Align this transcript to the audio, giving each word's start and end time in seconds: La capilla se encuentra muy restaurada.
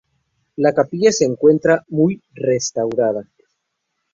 La 0.55 0.73
capilla 0.73 1.11
se 1.11 1.25
encuentra 1.25 1.85
muy 1.89 2.19
restaurada. 2.33 3.23